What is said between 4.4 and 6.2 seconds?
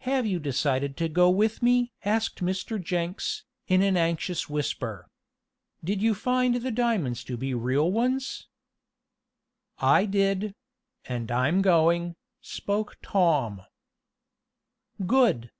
whisper. "Did you